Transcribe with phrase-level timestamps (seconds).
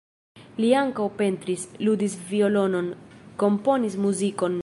[0.63, 2.89] Li ankaŭ pentris, ludis violonon,
[3.45, 4.59] komponis muzikon.